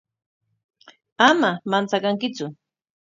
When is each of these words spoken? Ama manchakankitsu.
Ama 1.29 1.51
manchakankitsu. 1.69 2.45